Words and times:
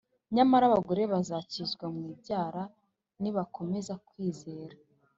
Nyamara 0.35 0.63
abagore 0.69 1.01
bazakizwa 1.11 1.85
mu 1.93 2.01
ibyara 2.13 2.61
nibakomeza 3.21 3.93
kwizera 4.07 4.75